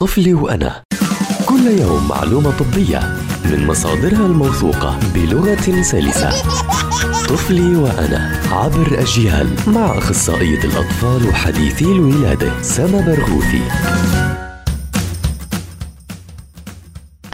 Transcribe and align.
طفلي 0.00 0.34
وأنا. 0.34 0.82
كل 1.46 1.66
يوم 1.66 2.08
معلومة 2.08 2.50
طبية 2.58 3.00
من 3.44 3.66
مصادرها 3.66 4.26
الموثوقة 4.26 4.98
بلغة 5.14 5.82
سلسة. 5.82 6.30
طفلي 7.28 7.76
وأنا 7.76 8.40
عبر 8.50 9.00
أجيال 9.00 9.48
مع 9.66 9.98
أخصائية 9.98 10.64
الأطفال 10.64 11.28
وحديثي 11.28 11.84
الولادة 11.84 12.62
سما 12.62 13.00
برغوثي. 13.00 13.62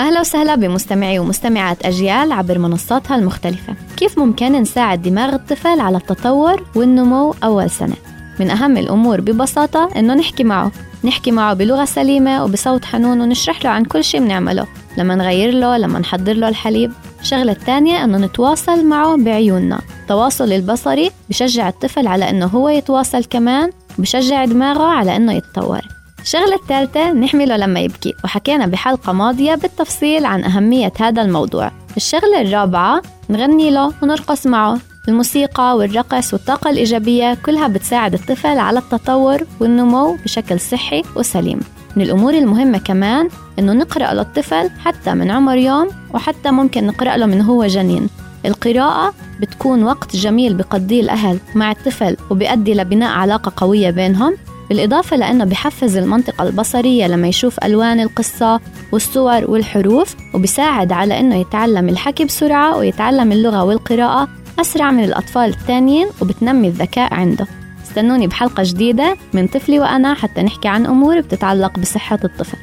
أهلا 0.00 0.20
وسهلا 0.20 0.54
بمستمعي 0.54 1.18
ومستمعات 1.18 1.86
أجيال 1.86 2.32
عبر 2.32 2.58
منصاتها 2.58 3.16
المختلفة. 3.16 3.74
كيف 3.96 4.18
ممكن 4.18 4.52
نساعد 4.52 5.02
دماغ 5.02 5.34
الطفل 5.34 5.80
على 5.80 5.96
التطور 5.96 6.66
والنمو 6.74 7.34
أول 7.44 7.70
سنة؟ 7.70 7.96
من 8.40 8.50
أهم 8.50 8.76
الأمور 8.76 9.20
ببساطة 9.20 9.88
إنه 9.96 10.14
نحكي 10.14 10.44
معه. 10.44 10.72
نحكي 11.04 11.30
معه 11.30 11.54
بلغة 11.54 11.84
سليمة 11.84 12.44
وبصوت 12.44 12.84
حنون 12.84 13.20
ونشرح 13.20 13.64
له 13.64 13.70
عن 13.70 13.84
كل 13.84 14.04
شيء 14.04 14.20
بنعمله. 14.20 14.66
لما 14.96 15.14
نغير 15.14 15.54
له 15.54 15.76
لما 15.76 15.98
نحضر 15.98 16.32
له 16.32 16.48
الحليب. 16.48 16.92
الشغلة 17.20 17.52
الثانية 17.52 18.04
إنه 18.04 18.18
نتواصل 18.18 18.84
معه 18.84 19.16
بعيوننا. 19.16 19.80
التواصل 20.02 20.52
البصري 20.52 21.10
بشجع 21.28 21.68
الطفل 21.68 22.06
على 22.06 22.30
إنه 22.30 22.46
هو 22.46 22.68
يتواصل 22.68 23.24
كمان 23.24 23.70
بشجع 23.98 24.44
دماغه 24.44 24.84
على 24.84 25.16
إنه 25.16 25.32
يتطور. 25.32 25.80
الشغلة 26.22 26.54
الثالثة 26.54 27.12
نحمله 27.12 27.56
لما 27.56 27.80
يبكي 27.80 28.14
وحكينا 28.24 28.66
بحلقة 28.66 29.12
ماضية 29.12 29.54
بالتفصيل 29.54 30.24
عن 30.24 30.44
أهمية 30.44 30.92
هذا 31.00 31.22
الموضوع. 31.22 31.70
الشغلة 31.96 32.40
الرابعة 32.40 33.02
نغني 33.30 33.70
له 33.70 33.92
ونرقص 34.02 34.46
معه. 34.46 34.78
الموسيقى 35.08 35.76
والرقص 35.76 36.32
والطاقة 36.34 36.70
الإيجابية 36.70 37.34
كلها 37.34 37.68
بتساعد 37.68 38.14
الطفل 38.14 38.58
على 38.58 38.78
التطور 38.78 39.40
والنمو 39.60 40.16
بشكل 40.24 40.60
صحي 40.60 41.02
وسليم. 41.16 41.60
من 41.96 42.02
الأمور 42.02 42.34
المهمة 42.34 42.78
كمان 42.78 43.28
إنه 43.58 43.72
نقرأ 43.72 44.14
للطفل 44.14 44.70
حتى 44.84 45.14
من 45.14 45.30
عمر 45.30 45.56
يوم 45.56 45.88
وحتى 46.14 46.50
ممكن 46.50 46.86
نقرأ 46.86 47.16
له 47.16 47.26
من 47.26 47.40
هو 47.40 47.66
جنين. 47.66 48.08
القراءة 48.46 49.14
بتكون 49.40 49.82
وقت 49.84 50.16
جميل 50.16 50.54
بقضيه 50.54 51.00
الأهل 51.00 51.38
مع 51.54 51.70
الطفل 51.70 52.16
وبيؤدي 52.30 52.74
لبناء 52.74 53.10
علاقة 53.10 53.52
قوية 53.56 53.90
بينهم 53.90 54.36
بالإضافة 54.68 55.16
لأنه 55.16 55.44
بحفز 55.44 55.96
المنطقة 55.96 56.44
البصرية 56.44 57.06
لما 57.06 57.28
يشوف 57.28 57.64
ألوان 57.64 58.00
القصة 58.00 58.60
والصور 58.92 59.50
والحروف 59.50 60.16
وبيساعد 60.34 60.92
على 60.92 61.20
أنه 61.20 61.36
يتعلم 61.36 61.88
الحكي 61.88 62.24
بسرعة 62.24 62.76
ويتعلم 62.76 63.32
اللغة 63.32 63.64
والقراءة 63.64 64.28
أسرع 64.60 64.90
من 64.90 65.04
الأطفال 65.04 65.50
الثانيين 65.50 66.08
وبتنمي 66.22 66.68
الذكاء 66.68 67.14
عنده. 67.14 67.46
استنوني 67.82 68.26
بحلقة 68.26 68.62
جديدة 68.66 69.16
من 69.32 69.46
طفلي 69.46 69.78
وأنا 69.80 70.14
حتى 70.14 70.42
نحكي 70.42 70.68
عن 70.68 70.86
أمور 70.86 71.20
بتتعلق 71.20 71.78
بصحة 71.78 72.18
الطفل. 72.24 72.58